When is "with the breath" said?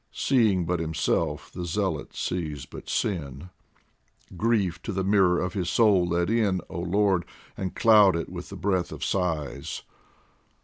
8.27-8.91